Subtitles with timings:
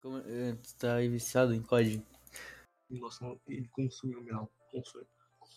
[0.00, 2.02] Como, eh, tu tá aí viciado em COD?
[2.90, 4.48] Nossa, ele consumiu alma.
[4.72, 5.06] Consumiu.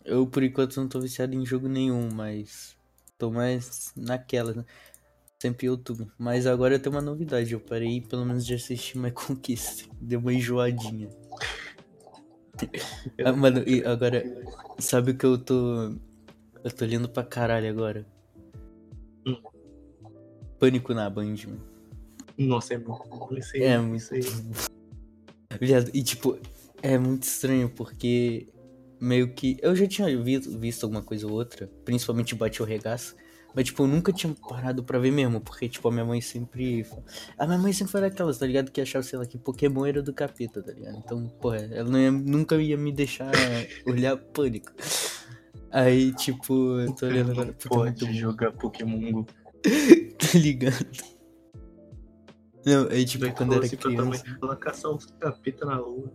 [0.04, 2.76] Eu, por enquanto, não tô viciado em jogo nenhum, mas
[3.16, 4.64] tô mais naquela, né?
[5.40, 6.10] Sempre YouTube.
[6.18, 7.54] Mas agora eu tenho uma novidade.
[7.54, 9.88] Eu parei, pelo menos, de assistir My Conquista.
[10.00, 11.08] Deu uma enjoadinha.
[13.24, 14.22] Ah, mano, e agora,
[14.78, 15.92] sabe o que eu tô.
[16.62, 18.06] Eu tô lendo pra caralho agora?
[19.26, 19.42] Hum.
[20.58, 21.73] Pânico na Band, mano.
[22.38, 23.38] Nossa, é muito.
[23.38, 24.10] Isso aí, É muito.
[25.60, 26.38] Viado, e tipo,
[26.82, 28.48] é muito estranho porque
[29.00, 29.56] meio que.
[29.62, 33.14] Eu já tinha visto, visto alguma coisa ou outra, principalmente Bate o Regaço.
[33.56, 36.84] Mas, tipo, eu nunca tinha parado pra ver mesmo, porque, tipo, a minha mãe sempre.
[37.38, 38.72] A minha mãe sempre foi daquelas, tá ligado?
[38.72, 40.98] Que achava, sei lá, que Pokémon era do capeta, tá ligado?
[40.98, 43.30] Então, porra, ela não ia- nunca ia me deixar
[43.86, 44.72] olhar pânico.
[45.70, 47.46] Aí, tipo, eu tô olhando agora.
[47.46, 49.26] Muito pode bom, jogar Pokémon Go.
[50.18, 51.13] tá ligado?
[52.66, 54.24] Não, aí, tipo, Daí quando era pra criança.
[54.42, 56.10] ela caçar os capeta na rua.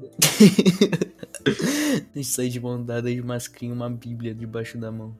[1.46, 5.16] A gente sai de mão dada de mascrinha, uma bíblia debaixo da mão.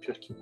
[0.00, 0.34] Pior que.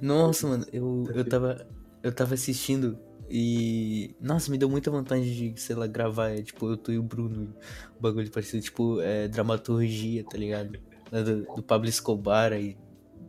[0.00, 1.66] Nossa, mano, eu, eu tava.
[2.02, 2.98] Eu tava assistindo
[3.30, 4.14] e.
[4.20, 6.30] Nossa, me deu muita vontade de, sei lá, gravar.
[6.30, 7.54] É, tipo, eu tô e o Bruno.
[7.98, 10.78] O bagulho parecido, tipo, é, dramaturgia, tá ligado?
[11.10, 12.76] Lá Do, do Pablo Escobar aí.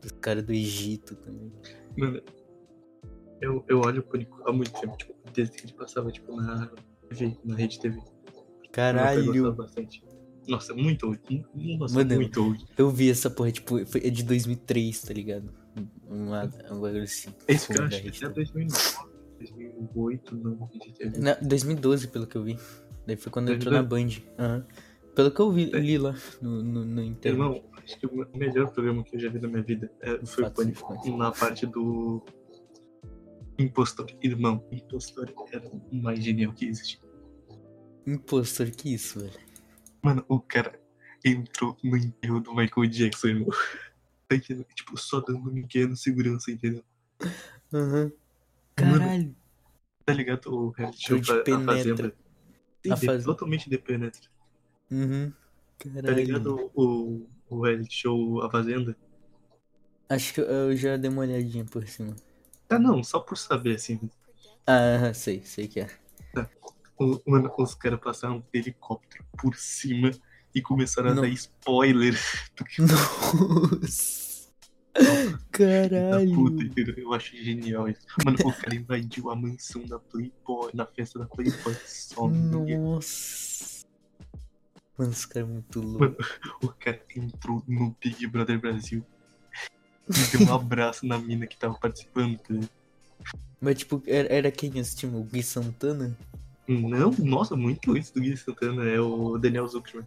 [0.02, 1.52] Dos caras do Egito também.
[1.98, 2.22] Mano,
[3.44, 6.72] eu, eu olho o Pânico há muito tempo, tipo, desde que ele passava, tipo, na
[7.09, 8.02] TV, na Rede TV.
[8.72, 9.53] Caralho!
[9.53, 10.03] bastante.
[10.47, 11.45] Nossa, muito old.
[11.77, 12.66] Nossa, Mano, muito old.
[12.77, 15.49] Eu vi essa porra, tipo, foi, é de 2003, tá ligado?
[16.08, 17.33] Uma, um bagulho assim.
[17.47, 18.52] Esse cara da acho que até TV.
[18.53, 21.19] 2009, 2008, não, Rede TV.
[21.19, 22.58] Na, 2012, pelo que eu vi.
[23.05, 24.19] Daí foi quando entrou na 2012?
[24.38, 24.44] Band.
[24.44, 24.66] Aham.
[25.16, 27.39] Pelo que eu vi, li lá no, no, no internet.
[27.39, 30.45] Irmão, acho que o melhor programa que eu já vi na minha vida é, foi
[30.45, 31.17] o Pânico.
[31.17, 32.23] Na parte do
[33.57, 34.07] Impostor.
[34.21, 36.99] Irmão, Impostor era o mais genial que existe.
[38.05, 39.39] Impostor, que isso, velho?
[40.01, 40.79] Mano, o cara
[41.23, 43.49] entrou no enterro do Michael Jackson, irmão.
[44.27, 44.65] Tá entendendo?
[44.73, 46.83] Tipo, só dando um pequeno segurança, entendeu?
[47.73, 48.11] Aham.
[48.80, 49.36] Mano, Caralho.
[50.05, 50.47] Tá ligado?
[50.53, 51.65] O reality show Ele te da- A penetra.
[51.75, 52.15] Fazenda.
[52.83, 53.23] Sim, A de-.
[53.23, 54.21] Totalmente depenetra.
[54.92, 55.31] Uhum.
[55.77, 56.15] Tá Caralho.
[56.15, 58.97] ligado o, o reality show A Fazenda?
[60.09, 62.15] Acho que eu já dei uma olhadinha por cima.
[62.76, 64.00] Ah, não, só por saber, assim.
[64.66, 65.88] Ah, sei, sei que é.
[67.00, 70.11] O, mano, os caras passaram um helicóptero por cima
[70.54, 71.22] e começaram a Não.
[71.23, 72.14] dar spoiler
[72.56, 74.23] do que Nossa.
[75.52, 76.34] Caralho.
[76.36, 76.64] puta?
[77.00, 78.02] Eu acho genial isso.
[78.23, 82.28] Mano, o cara invadiu a mansão da Playboy, na festa da Playboy, só.
[82.28, 83.86] Nossa.
[84.95, 86.23] Mano, esse cara é muito Mano, louco.
[86.61, 89.04] o cara entrou no Big Brother Brasil
[90.08, 92.37] deu um abraço na mina que tava participando.
[92.39, 92.53] tá?
[93.61, 95.17] Mas, tipo, era, era quem esse time?
[95.17, 96.15] O Gui Santana?
[96.67, 100.05] Não, nossa, muito antes do Gui Santana, é o Daniel Zuckerman.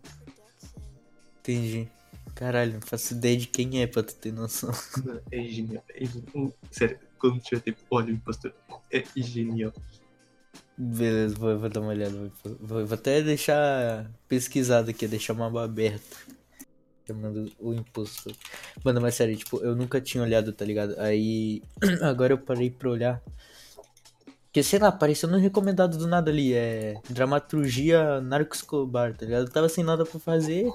[1.40, 1.88] Entendi.
[2.34, 4.70] Caralho, não faço ideia de quem é pra tu ter noção.
[5.30, 5.82] É genial.
[5.94, 6.52] É genial.
[6.70, 8.52] Sério, quando tiver tempo, olha o impostor.
[8.90, 9.72] É genial.
[10.76, 12.14] Beleza, vou, vou dar uma olhada.
[12.44, 16.16] Vou, vou- vou até deixar pesquisado aqui, deixar uma aba aberta.
[17.06, 18.32] Chamando o impostor.
[18.84, 20.98] Mano, mas sério, tipo, eu nunca tinha olhado, tá ligado?
[20.98, 21.62] Aí.
[22.02, 23.22] Agora eu parei pra olhar.
[24.46, 26.52] Porque, sei lá, apareceu no recomendado do nada ali.
[26.54, 26.94] É.
[27.08, 29.46] Dramaturgia Narco Escobar, tá ligado?
[29.46, 30.72] Eu tava sem nada pra fazer.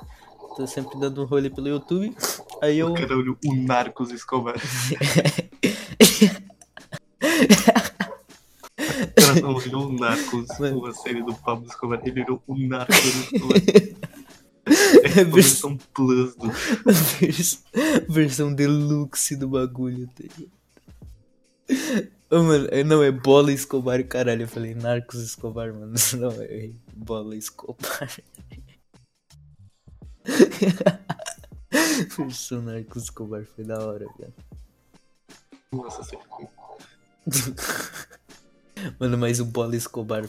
[0.55, 2.15] Tô sempre dando um rolê pelo YouTube.
[2.61, 2.91] Aí eu.
[2.91, 4.55] O cara olhou o Narcos Escobar.
[9.01, 10.79] O cara não olhou o Narcos, Mano.
[10.79, 12.01] uma série do Pablo Escobar.
[12.03, 13.61] Ele olhou o Narcos Escobar.
[15.03, 16.49] É É a versão plus do.
[17.19, 17.63] Vers-
[18.09, 20.23] Versão deluxe do bagulho, tá?
[22.29, 24.43] Ô, mano, é- não, é bola Escobar, caralho.
[24.43, 25.93] Eu falei Narcos Escobar, mano.
[26.17, 26.75] Não, errei.
[26.95, 28.09] Bola Escobar.
[32.17, 34.33] Versão Narcos Escobar foi da hora, velho.
[35.73, 36.25] Nossa, sério.
[38.99, 40.27] Mano, mas o Bola Escobar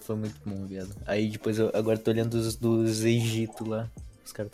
[0.00, 0.94] foi, muito bom, viado.
[1.06, 3.90] Aí depois eu agora tô olhando dos, dos Egito lá.
[4.24, 4.52] Os caras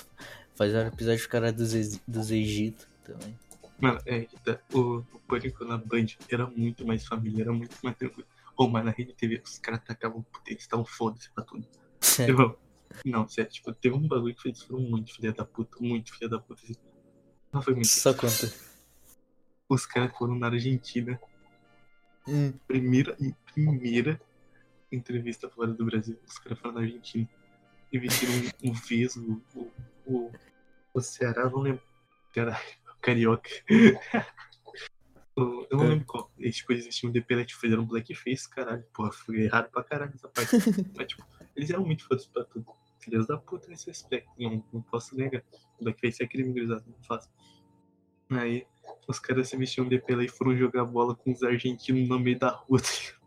[0.54, 3.38] fazem episódio dos caras dos, dos Egito também.
[3.80, 7.96] Mano, é, tá, o, o Pânico na Band era muito mais família, era muito mais
[7.96, 8.26] tranquilo.
[8.56, 11.66] Ou, mas na Rede TV, os caras atacavam puta, eles estavam foda-se pra tudo.
[12.00, 12.32] Sério.
[12.34, 12.56] Irmão,
[13.04, 16.28] não, sério, tipo, teve um bagulho que eles foram muito filha da puta, muito filha
[16.28, 16.62] da puta.
[16.62, 16.75] Assim.
[17.52, 17.88] Não foi muito.
[17.88, 18.52] Só conta.
[19.68, 21.18] Os caras foram na Argentina,
[22.28, 22.52] Hum.
[22.68, 24.20] primeira e primeira
[24.92, 26.18] entrevista fora do Brasil.
[26.26, 27.28] Os caras foram na Argentina
[27.92, 28.32] e vestiram
[28.64, 29.70] um, um o,
[30.06, 30.32] o,
[30.94, 31.82] o Ceará, não lembro.
[32.32, 32.58] Caralho,
[32.90, 33.50] o Carioca.
[35.36, 35.88] Eu, não É.
[35.88, 36.30] lembro qual.
[36.38, 38.84] Eles, tipo, eles um DP, né, tipo, fizeram blackface, caralho.
[38.94, 40.50] Porra, foi errado pra caralho essa parte.
[40.96, 42.66] Mas, tipo, eles eram muito fodas pra tudo.
[43.00, 44.30] Filhas da puta nesse aspecto.
[44.38, 45.42] Não, não posso negar.
[45.80, 46.84] Blackface é crime, gurizada.
[46.86, 47.30] Não faço.
[48.30, 48.66] Aí,
[49.08, 52.38] os caras se vestiam de pela e foram jogar bola com os argentinos no meio
[52.38, 52.80] da rua.
[52.80, 53.21] tá ligado?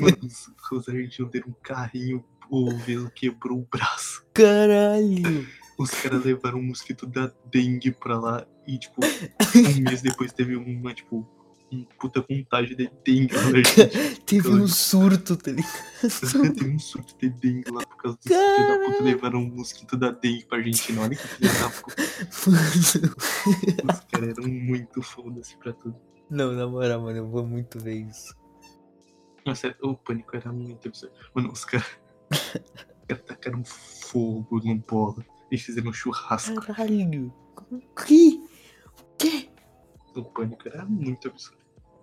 [0.00, 4.24] Mano, os, os argentinos deram um carrinho, o Velo quebrou o braço.
[4.32, 5.46] Caralho!
[5.78, 10.56] Os caras levaram um mosquito da dengue pra lá e, tipo, um mês depois teve
[10.56, 11.24] uma, tipo,
[11.70, 13.90] um puta contágio de dengue na Argentina.
[14.26, 15.68] Teve um surto, tá ligado?
[16.54, 19.96] Teve um surto de dengue lá por causa dos filhos da puta levaram um mosquito
[19.96, 21.02] da dengue pra Argentina.
[21.02, 22.02] Olha que filho da puta.
[23.92, 25.96] Os caras eram muito foda-se pra tudo.
[26.30, 28.34] Não, na moral, mano, eu vou muito ver isso.
[29.48, 31.14] Nossa, o pânico era muito absurdo.
[31.32, 31.86] Mano, os caras.
[32.30, 35.24] Os caras tacaram fogo no bola.
[35.50, 36.60] Eles fizeram um churrasco.
[36.60, 37.32] Caralho!
[37.72, 38.44] O que?
[38.98, 39.48] O quê?
[40.14, 41.56] O pânico era muito absurdo.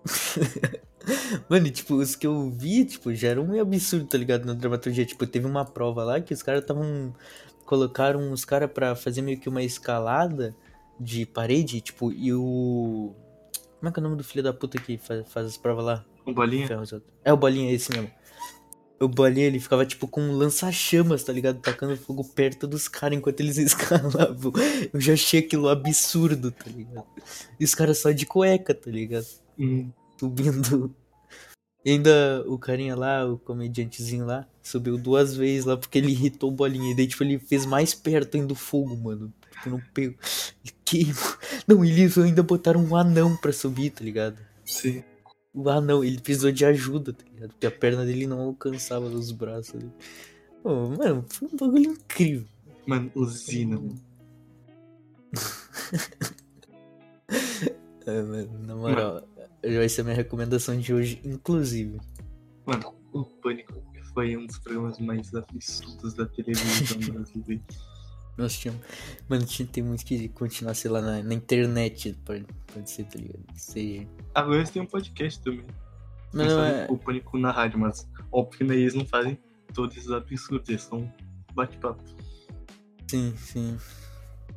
[1.48, 4.46] Mano, e, tipo, os que eu vi, tipo, já eram meio absurdo, tá ligado?
[4.46, 7.14] Na dramaturgia, tipo, teve uma prova lá que os caras estavam.
[7.64, 10.56] Colocaram os caras pra fazer meio que uma escalada
[11.00, 13.14] de parede, tipo, e o.
[13.78, 15.86] Como é que é o nome do filho da puta que faz, faz as provas
[15.86, 16.06] lá?
[16.26, 16.68] O bolinha?
[17.24, 18.10] É o Bolinha, esse mesmo.
[19.00, 21.60] O Bolinha, ele ficava tipo com um lança-chamas, tá ligado?
[21.60, 24.54] Tacando fogo perto dos caras enquanto eles escalavam.
[24.94, 27.06] Eu já achei aquilo absurdo, tá ligado?
[27.60, 29.28] E os caras só de cueca, tá ligado?
[29.60, 30.96] Hum, Subindo.
[31.84, 36.50] E ainda o carinha lá, o comediantezinho lá, subiu duas vezes lá porque ele irritou
[36.50, 36.92] o Bolinha.
[36.92, 39.32] E daí, tipo, ele fez mais perto ainda do fogo, mano.
[39.52, 40.18] Porque não pegou.
[40.64, 41.38] Ele queimou.
[41.68, 44.40] Não, eles ainda botaram um anão pra subir, tá ligado?
[44.66, 45.04] sim.
[45.56, 47.52] O anão, ele precisou de ajuda, tá ligado?
[47.52, 49.92] Porque a perna dele não alcançava os braços ali.
[50.62, 52.46] Pô, mano, foi um bagulho incrível.
[52.86, 54.02] Mano, usina, mano.
[58.08, 59.28] É, mano, na moral,
[59.64, 62.00] vai ser a minha recomendação de hoje, inclusive.
[62.64, 63.74] Mano, o Pânico
[64.14, 67.64] foi um dos programas mais absurdos da televisão brasileira.
[68.38, 68.82] Nós tínhamos.
[69.30, 73.18] Mano, tinha, tem muito que continuar, sei lá, na, na internet, pode, pode ser, tá
[73.18, 73.44] ligado?
[73.56, 74.08] Seja.
[74.34, 75.66] Agora eles têm um podcast também.
[76.34, 76.88] Mas não é.
[76.90, 79.40] O Pânico na rádio, mas óbvio que né, eles não fazem
[79.74, 81.12] todos esses absurdos, eles são
[81.54, 82.04] bate-papo.
[83.08, 83.78] Sim, sim.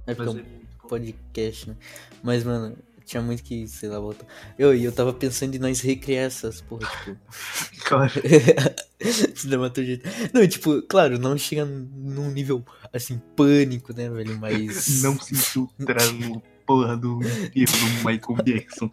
[0.07, 0.89] É porque é um é bom.
[0.89, 1.77] podcast, né?
[2.23, 2.77] Mas, mano,
[3.09, 4.27] tinha muito que, sei lá, voltar.
[4.59, 7.17] Eu, e eu tava pensando em nós recriar essas porra, tipo.
[7.89, 8.13] Claro.
[10.35, 12.63] Não, tipo, claro, não chega num nível
[12.93, 14.39] assim, pânico, né, velho?
[14.39, 14.99] Mas.
[15.03, 17.21] Não se infiltrar no porra do
[17.55, 18.91] enterro do Michael Jackson.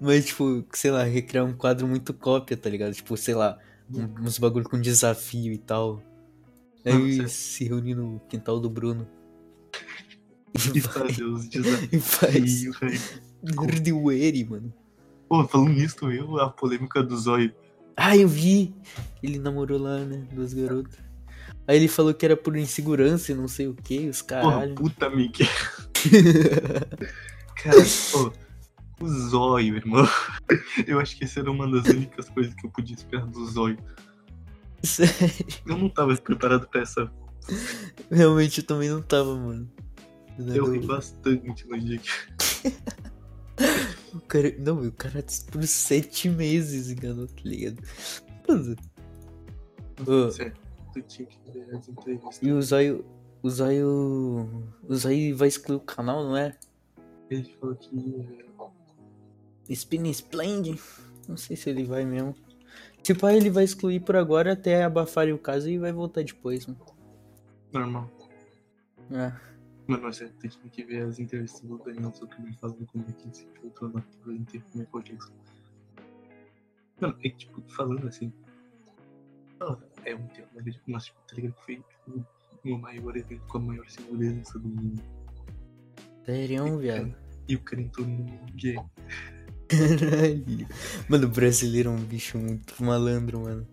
[0.00, 2.94] Mas, tipo, sei lá, recriar um quadro muito cópia, tá ligado?
[2.94, 3.58] Tipo, sei lá,
[3.92, 6.00] um- uns bagulho com desafio e tal.
[6.84, 9.08] Aí se reunir no quintal do Bruno.
[10.74, 11.92] E fazer os desafios.
[11.92, 12.64] E faz.
[14.48, 14.72] mano.
[15.28, 17.52] Pô, falando nisso, eu, a polêmica do Zóio.
[17.96, 18.74] Ah, eu vi!
[19.22, 20.26] Ele namorou lá, né?
[20.32, 20.98] Duas garotas.
[21.66, 24.74] Aí ele falou que era por insegurança e não sei o que, os Porra, caralho.
[24.74, 25.48] puta Mickey.
[27.56, 27.78] Cara,
[28.12, 28.32] pô,
[29.00, 30.06] o Zóio, irmão.
[30.86, 33.78] Eu acho que essa era uma das únicas coisas que eu podia esperar do Zóio.
[34.82, 35.14] Sério,
[35.66, 37.10] Eu não tava preparado pra essa.
[38.10, 39.70] realmente eu também não tava, mano.
[40.38, 42.08] Eu ri bastante no dia que.
[44.14, 47.82] O cara, não, o cara por sete meses enganou, tá ligado?
[48.48, 48.76] Mano.
[50.32, 50.54] Sério,
[50.92, 52.40] tu tinha que ver as entrevistas.
[52.40, 53.04] E o Zóio.
[53.42, 54.72] O Zóio.
[54.88, 56.56] O Zóio vai excluir o canal, não é?
[57.28, 58.44] Ele falou que.
[59.68, 60.80] Spin Splend?
[61.28, 62.34] Não sei se ele vai mesmo.
[63.02, 66.66] Tipo, aí ele vai excluir por agora até abafarem o caso e vai voltar depois,
[66.66, 66.80] mano.
[67.72, 68.10] Normal.
[69.10, 69.32] É.
[69.86, 73.24] Mano, mas você tem que ver as entrevistas do Daniel Zuckerman falando como é que
[73.24, 75.32] ele se filtrou na inteiro com o Michael Jackson.
[77.00, 78.32] Mano, é que, tipo, falando assim.
[79.60, 80.48] ah, É um tema,
[80.86, 81.54] mas, tipo, tá ligado?
[81.64, 82.24] Foi tipo,
[82.64, 85.02] o maior evento com a maior segurança do mundo.
[86.24, 87.14] Sério, viado.
[87.46, 88.24] E o cara entrou no
[88.54, 88.76] gay.
[89.68, 90.68] Caralho.
[91.08, 93.66] Mano, o brasileiro é um bicho muito malandro, mano.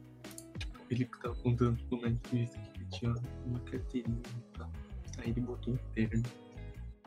[0.90, 3.16] Ele tava contando tipo, na entrevista que ele tinha
[3.46, 4.70] uma carteirinha e tal.
[5.22, 6.24] Aí ele botou um terno,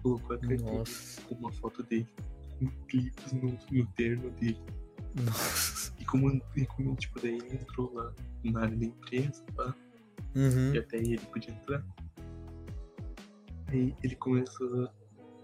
[0.02, 1.20] colocou a carteirinha Nossa.
[1.22, 2.08] com uma foto dele,
[2.58, 4.58] com clipes no, no terno dele.
[5.24, 5.92] Nossa.
[5.98, 8.12] E como, e como tipo, daí ele entrou lá
[8.44, 9.74] na área da empresa, pá,
[10.36, 10.74] Uhum.
[10.74, 11.84] e até aí ele podia entrar.
[13.68, 14.92] Aí ele começou a,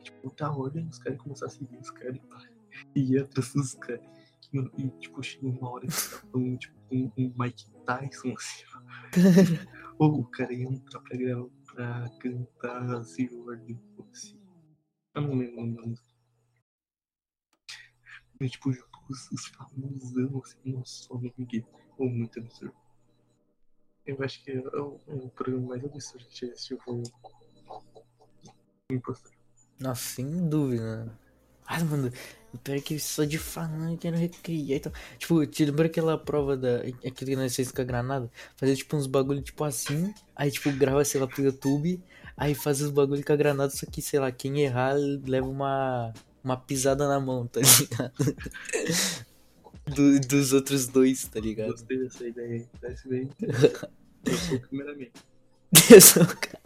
[0.03, 2.43] tipo, tá olhando os caras e começou a seguir os caras, pá,
[2.95, 4.05] e ia atrás dos caras.
[4.53, 8.65] E, E, tipo, chegou uma hora que tava falando, tipo, um, um Mike Tyson, assim,
[8.75, 8.81] ó.
[9.99, 14.39] Ou o cara ia entrar pra gravar, pra cantar Silver de Fosse.
[15.15, 16.11] Eu não lembro o nome da música.
[18.41, 21.67] E, tipo, junto com os, os famosão, assim, nossa, Miguel.
[21.99, 22.75] Ou muito absurdo.
[24.07, 27.03] Eu acho que é o, o programa mais absurdo que já assistiu foi o
[28.91, 29.33] Impostor.
[29.79, 31.19] Nossa, sem dúvida.
[31.73, 32.11] Ah, mano,
[32.65, 34.93] pior é que só de falando querendo recriar e tal.
[35.19, 36.79] Tipo, te lembra aquela prova da.
[36.81, 38.29] Aquilo que nós fez com a granada?
[38.57, 40.12] Fazer tipo uns bagulho tipo assim.
[40.35, 42.03] Aí tipo, grava, sei lá, pro YouTube.
[42.37, 46.12] Aí faz os bagulho com a granada, só que, sei lá, quem errar leva uma.
[46.43, 48.12] Uma pisada na mão, tá ligado?
[49.95, 51.73] Do- dos outros dois, tá ligado?
[51.73, 52.67] Gostei dessa ideia aí.
[52.81, 53.29] Parece bem.
[54.25, 55.07] Eu sou o cameraman.
[55.91, 56.61] Eu sou o cara.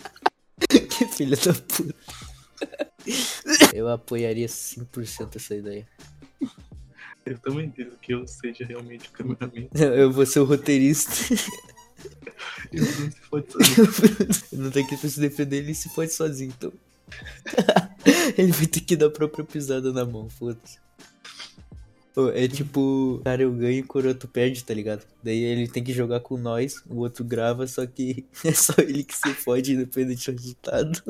[0.89, 1.95] Que filho da puta.
[3.75, 5.87] Eu apoiaria 100% essa ideia.
[7.27, 9.67] Eu também quero que eu seja realmente o cameraman.
[9.75, 11.11] Eu vou ser o roteirista.
[12.71, 14.29] E o Bruno se fode sozinho.
[14.53, 16.71] Eu não tenho que se defender, ele se pode sozinho, então.
[18.37, 20.79] ele vai ter que dar a própria pisada na mão, foda-se.
[22.35, 25.07] É tipo, cara, eu ganho e o Coroto perde, tá ligado?
[25.23, 29.03] Daí ele tem que jogar com nós, o outro grava, só que é só ele
[29.03, 31.03] que se fode, independente do resultado.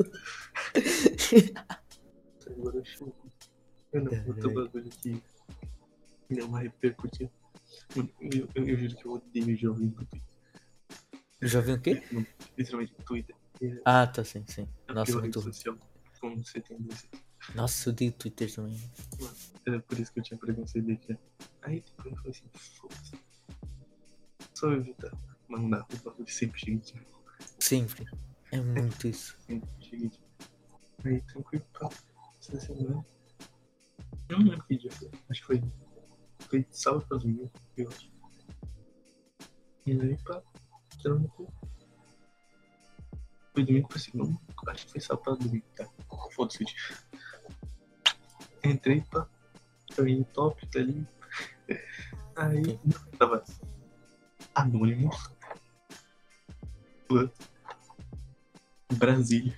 [2.47, 3.15] Agora eu chamo.
[3.91, 5.21] Eu não, outro bagulho que
[6.29, 7.31] deu uma repercutida.
[7.95, 10.21] Mano, eu, eu, eu juro que eu odeio jovem no Twitter.
[11.41, 12.03] Jovem o quê?
[12.11, 13.35] Mano, Literalmente, Twitter.
[13.61, 14.67] É Ah, tá, sim, sim.
[14.87, 15.77] a Nossa, muito social.
[16.19, 17.07] Como você tem desse.
[17.53, 18.77] Nossa, eu odeio Twitter também.
[19.65, 21.17] Era por isso que eu tinha preconceito daqui.
[21.61, 22.49] Aí depois eu falei assim,
[22.79, 23.19] foda-se.
[24.53, 25.11] Só evitar
[25.47, 26.93] mandar o bagulho sempre seguinte.
[27.59, 28.05] Sempre.
[28.51, 29.37] É muito isso.
[29.45, 30.19] Sempre seguinte.
[31.03, 31.89] Aí tranquilo, pá.
[34.29, 35.11] Eu não lembro que dia foi.
[35.29, 35.63] Acho que foi.
[36.39, 38.11] Foi sábado pra domingo, eu acho.
[39.85, 40.41] E aí, pá.
[40.97, 41.51] Tirando no cu.
[43.53, 44.39] Foi domingo pra segunda.
[44.67, 45.87] Acho que foi sábado pra domingo, tá?
[46.31, 46.65] Foda-se.
[48.63, 49.27] Entrei, pá.
[49.93, 51.07] Foi top, tá ali.
[52.35, 52.79] Aí,
[53.17, 53.43] tava
[54.53, 55.09] anônimo.
[58.97, 59.55] Brasília.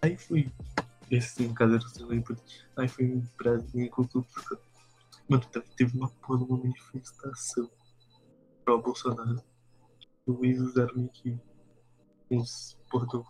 [0.00, 0.50] Aí fui.
[1.12, 2.66] Esse no caso era o celular importante.
[2.76, 4.26] Aí fui em Brasília em Cultura.
[5.28, 5.44] Mano,
[5.76, 7.70] teve- uma porra de uma manifestação
[8.64, 9.40] pro Bolsonaro.
[10.26, 11.38] O Luiz usaram meio que
[12.30, 13.26] uns porra do.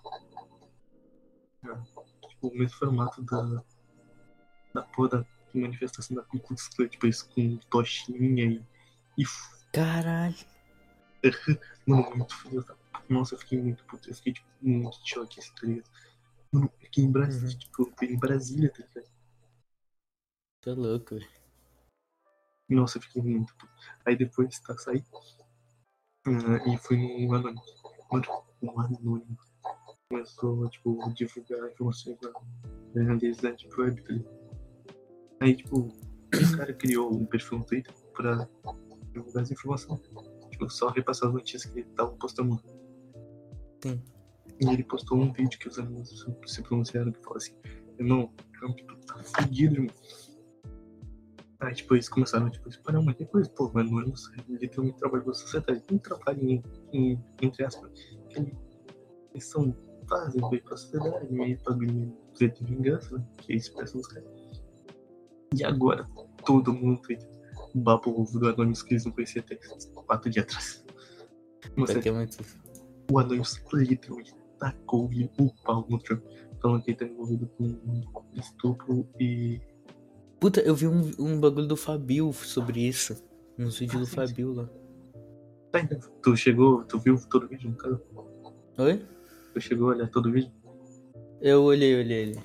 [1.64, 1.82] Ah,
[2.28, 3.62] tipo, o mesmo formato da.
[4.72, 8.64] Da porra da manifestação da Ku Klux Klan, tipo isso com tochinha e.
[9.18, 9.24] e
[9.72, 10.36] Caralho.
[11.86, 12.76] Mano, muito filho da.
[13.08, 14.08] Nossa, eu fiquei muito puto.
[14.08, 15.90] Eu fiquei tipo, muito choque, assim, tá?
[16.52, 17.58] Mano, aqui em Brasília, Uhum.
[17.58, 19.12] tipo, fui em Brasília, tá ligado?
[20.60, 21.28] Tá louco, velho.
[22.68, 23.72] Nossa, eu fiquei muito puto.
[24.06, 25.04] Aí depois, tá, saí.
[26.26, 27.62] ah, e fui no anônimo.
[28.10, 28.24] Mano,
[28.62, 29.36] um anônimo.
[30.10, 32.18] Começou, tipo, divulgar informações
[32.94, 34.42] na grandeza da Deep Web, tá ligado?
[35.40, 35.88] Aí, tipo,
[36.32, 38.46] esse cara criou um perfil no Twitter pra
[39.12, 40.00] divulgar as informações.
[40.50, 42.62] Tipo, só repassar as notícias que ele tava postando.
[43.82, 44.02] Sim.
[44.60, 47.54] E ele postou um vídeo que os alunos se pronunciaram que fala assim,
[47.98, 49.94] irmão, Trump, tu tá fudido, irmão.
[51.60, 53.48] Aí, tipo, eles começaram, tipo, espalhar um monte de coisa.
[53.50, 54.00] Pô, mas não
[54.48, 55.82] literalmente trabalho pra sociedade.
[55.90, 57.90] Não trabalho em, em, entre aspas.
[58.30, 58.56] Ele-
[59.32, 59.74] Eles são,
[60.08, 63.24] fazem bem pra sociedade, meio pra ganhar direito de vingança, né?
[63.38, 64.28] Que eles pensam nos caras.
[65.56, 66.06] E agora,
[66.44, 67.28] todo mundo Twitter,
[67.74, 69.56] o babo do Anonymous que eles não conheciam até
[70.06, 70.84] quatro dias atrás.
[71.76, 72.36] Você é muito.
[73.10, 76.22] o Anonymous literalmente tacou-lhe o pau no Trump,
[76.60, 77.74] falando que ele tá envolvido com
[78.34, 79.60] estupro e.
[80.38, 83.16] Puta, eu vi um, um bagulho do Fabio sobre isso.
[83.58, 84.68] Nos vídeos Ah, do sim, Fabio lá.
[85.72, 88.00] Tá, então, tu chegou, tu viu todo o vídeo no caso?
[88.78, 89.04] Oi?
[89.52, 90.52] Tu chegou a olhar todo o vídeo?
[91.40, 92.42] Eu olhei, olhei, olhei.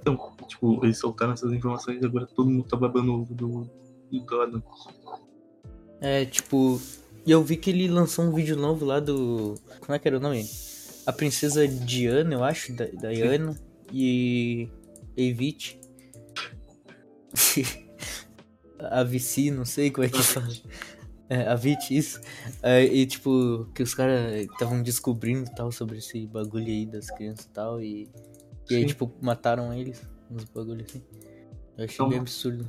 [0.00, 3.70] Então, tipo, eles soltaram essas informações e agora todo mundo tá babando ovo do,
[4.10, 4.88] do Anonymous.
[6.00, 6.80] É, tipo.
[7.24, 9.54] E eu vi que ele lançou um vídeo novo lá do.
[9.80, 10.44] Como é que era o nome?
[11.06, 13.58] A princesa Diana, eu acho, da Diana
[13.92, 14.68] e.
[15.16, 15.80] Evite.
[18.78, 20.48] a Vici, não sei como é que fala.
[21.28, 22.20] É, a Vit, isso.
[22.62, 27.46] É, e tipo, que os caras estavam descobrindo tal sobre esse bagulho aí das crianças
[27.46, 27.80] e tal.
[27.80, 28.08] E,
[28.68, 30.02] e aí, tipo, mataram eles.
[30.30, 31.02] Uns bagulhos assim.
[31.78, 32.68] Eu achei Então- bem absurdo.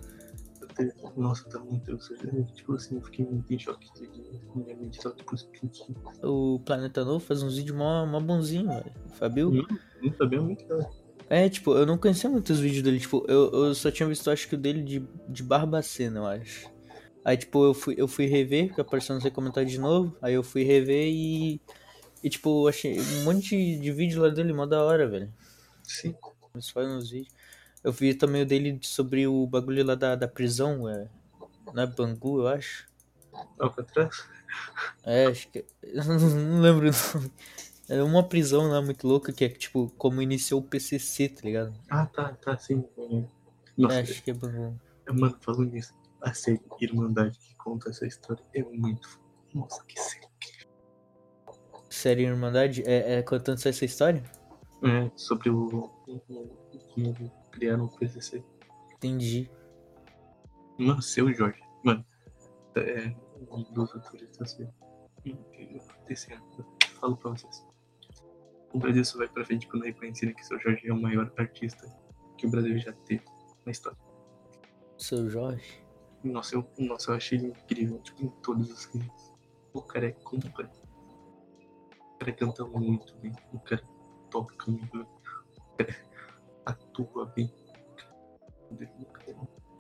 [0.74, 1.90] Até- Nossa, tá muito.
[1.92, 2.18] eu sei,
[2.56, 3.88] Tipo assim, eu fiquei muito em choque.
[3.94, 4.10] de-
[4.56, 6.00] Minha mente tava tipo explodindo.
[6.24, 8.92] O Planeta Novo faz uns vídeos mó, mó bonzinho, velho.
[9.14, 9.52] Fabio?
[9.52, 9.66] Não,
[10.02, 10.90] não sabia muito, cara.
[11.30, 14.48] É, tipo, eu não conhecia muitos vídeos dele, tipo, eu, eu só tinha visto, acho
[14.48, 16.70] que o dele de, de Barbacena, eu acho.
[17.26, 20.44] Aí, tipo, eu fui, eu fui rever, porque apareceu nos comentários de novo, aí eu
[20.44, 21.62] fui rever e.
[22.22, 25.34] E, tipo, achei um monte de, de vídeo lá dele, mó da hora, velho.
[25.84, 26.14] Sim.
[26.54, 27.34] Eles fazem uns vídeos.
[27.84, 31.10] Eu vi também o dele sobre o bagulho lá da, da prisão, é.
[31.74, 32.88] Na Bangu, eu acho.
[33.60, 34.28] Alcatraz?
[35.04, 35.66] É, acho que.
[35.84, 37.32] Não lembro o nome.
[37.90, 41.74] É uma prisão lá muito louca que é tipo como iniciou o PCC, tá ligado?
[41.90, 42.84] Ah, tá, tá, sim.
[43.78, 44.80] Nossa, É, acho que é Bangu.
[45.12, 49.20] mano, falando nisso, a série Irmandade que conta essa história é muito.
[49.54, 50.28] Nossa, que série.
[51.90, 52.84] Série Irmandade?
[52.86, 54.24] É, é contando só essa história?
[54.84, 55.92] É, sobre o.
[57.54, 58.44] criaram o PCC.
[58.96, 59.50] Entendi.
[60.78, 61.62] Mano, seu Jorge.
[61.84, 62.06] Mano,
[62.76, 63.16] é
[63.50, 64.70] um dos atores da série.
[65.24, 65.82] Incrível.
[66.08, 66.44] Desse ano.
[67.00, 67.66] Falo pra vocês.
[68.74, 71.88] O Brasil só vai pra frente quando reconhecerem que seu Jorge é o maior artista
[72.38, 73.24] que o Brasil já teve
[73.66, 73.98] na história.
[74.98, 75.84] Seu Jorge.
[76.24, 79.34] Nossa, eu, nossa, eu achei ele incrível, tipo, em todos os clipes.
[79.74, 80.82] O cara é completo.
[82.16, 83.34] O cara canta muito bem.
[83.52, 83.84] O cara
[84.32, 85.02] toca muito bem.
[85.04, 85.96] O cara
[86.94, 87.52] atua bem.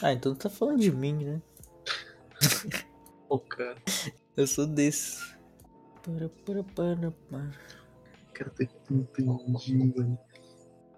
[0.01, 1.41] Ah, então tu tá falando de mim, né?
[3.29, 3.81] O cara,
[4.37, 5.19] Eu sou desse.
[6.03, 7.51] Para, para, para, para.
[8.29, 8.65] o cara tá
[9.23, 10.19] mano.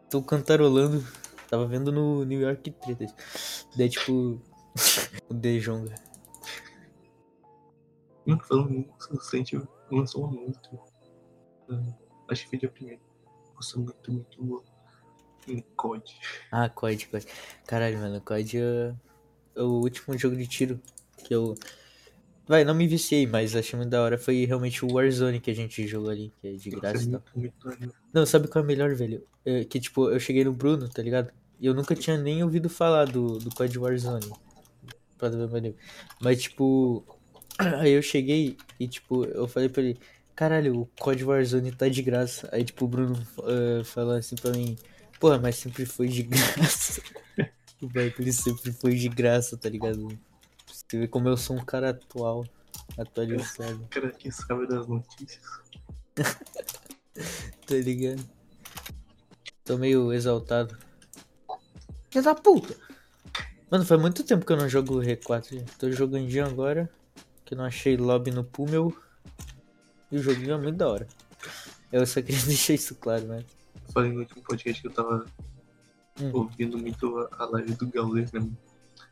[0.09, 1.01] Tô cantarolando.
[1.49, 3.65] Tava vendo no New York Tretas.
[3.77, 4.41] Daí, tipo.
[5.29, 5.95] o Dejonga.
[8.25, 10.77] Mano, falando Sente lançou uma música.
[11.69, 11.93] ah,
[12.29, 13.01] acho que foi dia primeiro.
[13.53, 14.74] Nossa, muito, muito boa.
[15.75, 16.03] COD.
[16.51, 17.25] Ah, COD, COD.
[17.65, 18.93] Caralho, mano, COD é
[19.55, 20.79] é o último jogo de tiro
[21.17, 21.55] que eu.
[22.47, 24.17] Vai, não me viciei, mas achei muito da hora.
[24.17, 27.39] Foi realmente o Warzone que a gente jogou ali, que é de Nossa, graça é
[27.39, 27.95] muito, muito.
[28.13, 29.25] Não, sabe qual é o melhor, velho?
[29.43, 31.31] É que, tipo, eu cheguei no Bruno, tá ligado?
[31.59, 34.31] E eu nunca tinha nem ouvido falar do, do COD Warzone.
[35.17, 35.75] Pra ver meu.
[36.21, 37.03] Mas, tipo.
[37.79, 39.97] Aí eu cheguei e, tipo, eu falei pra ele:
[40.35, 42.47] Caralho, o COD Warzone tá de graça.
[42.51, 44.75] Aí, tipo, o Bruno eh, falou assim pra mim:
[45.25, 47.01] Porra, mas sempre foi de graça.
[47.81, 50.15] o bagulho sempre foi de graça, tá ligado?
[50.67, 52.45] Você vê como eu sou um cara atual,
[52.95, 55.41] atualizado, O cara que sabe das notícias.
[57.65, 58.23] tá ligado?
[59.63, 60.77] Tô meio exaltado.
[62.11, 62.77] Filha da puta!
[63.71, 65.49] Mano, faz muito tempo que eu não jogo R4.
[65.49, 65.75] gente.
[65.75, 66.87] Tô jogando agora,
[67.43, 68.95] que eu não achei lobby no Pummel.
[70.11, 71.07] E o joguinho é muito da hora.
[71.91, 73.43] Eu só queria deixar isso claro, né?
[73.95, 75.25] Falei no último podcast que eu tava
[76.19, 76.31] Hum.
[76.33, 78.41] ouvindo muito a- a live do Gaules, né?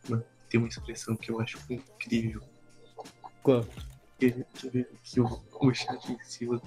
[0.10, 0.24] mano?
[0.50, 2.41] Tem uma expressão que eu acho incrível.
[3.41, 3.65] Qual?
[4.19, 6.62] Que, que, que o, o chat em cima,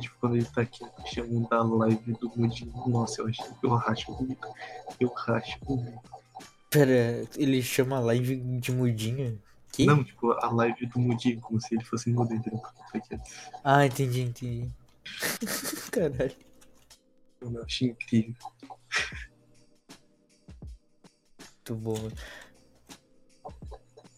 [0.00, 4.12] tipo, quando ele tá aqui chamando da live do Mudinho, nossa, eu acho eu racho
[4.12, 4.54] o bico.
[4.98, 6.02] Eu racho o bico.
[6.70, 9.38] Pera, ele chama live de mudinha?
[9.72, 9.84] Que?
[9.84, 12.62] Não, tipo, a live do Mudinho, como se ele fosse entendeu?
[12.90, 13.18] Porque
[13.62, 14.70] Ah, entendi, entendi.
[15.92, 16.47] Caralho.
[17.40, 18.34] Eu achei incrível.
[21.40, 22.10] Muito bom.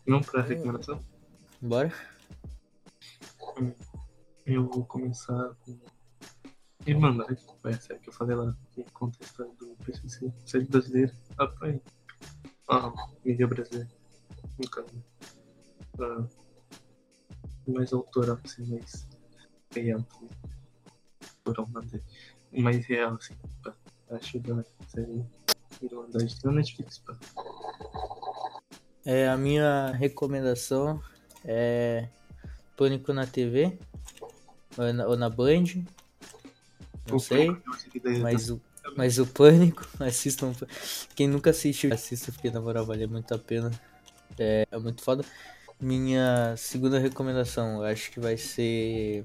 [0.06, 1.04] Não pra recomendação,
[1.61, 1.92] Bora?
[4.46, 5.78] eu vou começar com.
[6.87, 10.64] Irmandade, foi a série que eu falei lá, que conta a história do PCC, série
[10.64, 11.80] brasileira, apoia.
[12.68, 12.90] Ah,
[13.22, 13.90] mídia brasileira,
[14.59, 15.04] no caso.
[16.00, 16.26] Ah,
[17.68, 19.06] mais autoral, assim, mais
[19.74, 20.30] real também.
[21.44, 22.02] Autoral, nada.
[22.52, 23.74] Mais real, assim, pá.
[24.10, 25.24] Acho da série
[25.82, 26.40] Irmandade.
[26.40, 27.16] Tem na Netflix, pá.
[29.04, 31.02] É, a minha recomendação
[31.44, 32.08] é
[32.76, 33.78] Pânico na TV
[34.76, 35.64] ou na, ou na Band.
[37.08, 37.50] Não sei,
[38.20, 38.60] mas o,
[38.96, 40.52] mas o Pânico, assistam.
[41.14, 43.70] Quem nunca assistiu, assista, porque na moral vale muito a pena.
[44.38, 45.24] É, é muito foda.
[45.80, 49.24] Minha segunda recomendação, acho que vai ser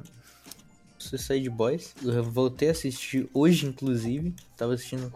[1.05, 1.93] Suicide Boys.
[2.03, 4.35] Eu voltei a assistir hoje, inclusive.
[4.57, 5.13] Tava assistindo.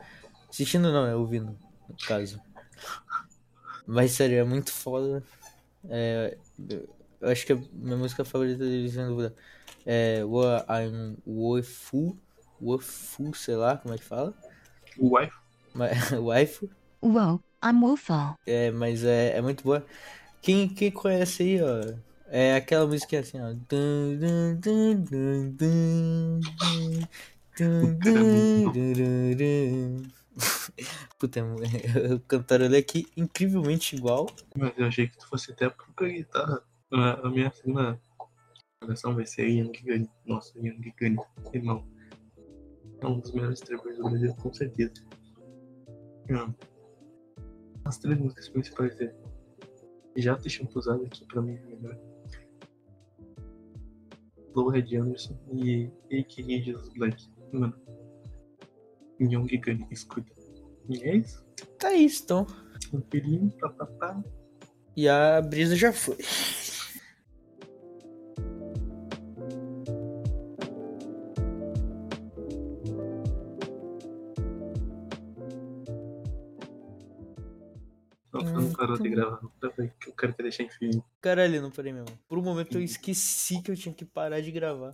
[0.49, 1.55] Assistindo não, é ouvindo,
[1.87, 2.41] no caso.
[3.85, 5.23] Mas sério, é muito foda.
[5.89, 6.37] É,
[7.21, 9.35] eu acho que a minha música favorita deles sem dúvida
[9.85, 12.17] é What I'm Wofu.
[12.61, 14.33] Wofu, sei lá como é que fala.
[14.97, 15.33] O wife
[15.73, 16.69] Mas, waifu.
[17.01, 18.35] Whoa, I'm woeful.
[18.45, 19.85] É, mas é, é muito boa.
[20.41, 22.08] Quem, quem conhece aí, ó.
[22.31, 23.55] É aquela música assim, ó.
[31.17, 34.27] Puta, eu cantarolei aqui incrivelmente igual.
[34.55, 36.61] Mas eu achei que tu fosse até pra guitarra.
[36.93, 37.99] A, a minha segunda
[38.79, 40.07] coleção vai ser Ian Gun.
[40.25, 41.85] Nossa, Ian Gun, irmão.
[43.01, 44.93] É um dos melhores trabalhos do Brasil, com certeza.
[46.31, 46.53] Ah,
[47.85, 49.13] as três músicas principais dele.
[50.15, 52.08] Já te pousado aqui pra mim é melhor.
[54.55, 56.61] Low Red Anderson e A.K.A.
[56.61, 57.29] Jesus Black.
[57.51, 57.73] Mano.
[59.19, 60.31] Young Gun, escuta.
[60.89, 61.45] E é isso.
[61.77, 62.47] Tá isso, então.
[62.89, 64.23] Tranquilinho, papapá.
[64.95, 66.17] E a brisa já foi.
[80.19, 81.03] Quero que deixar infinito.
[81.21, 82.17] Caralho, não parei mesmo.
[82.27, 84.87] Por um momento eu esqueci que eu tinha que parar de gravar.